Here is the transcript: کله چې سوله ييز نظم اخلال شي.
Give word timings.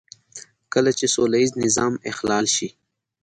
کله 0.73 0.91
چې 0.97 1.05
سوله 1.13 1.37
ييز 1.41 1.51
نظم 1.63 1.93
اخلال 2.11 2.45
شي. 2.55 2.69